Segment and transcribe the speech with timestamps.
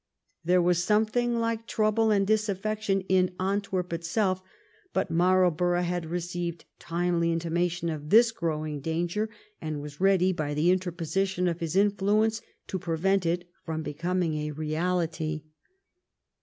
[0.43, 4.41] There was something like trouble and disaffection in Antwerp itself,
[4.93, 9.29] but Marl borough had received timely intimation of this growing danger,
[9.61, 14.33] and was ready by the interposition of his in fluence to prevent it from becoming
[14.39, 15.43] a reality.